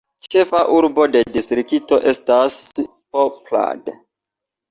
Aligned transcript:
Ĉefa 0.33 0.59
urbo 0.75 1.03
de 1.15 1.21
distrikto 1.35 1.99
estas 2.13 2.57
Poprad. 3.17 3.93